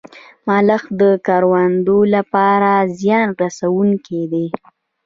[0.47, 4.45] ملخ د کروندو لپاره زیان رسوونکی دی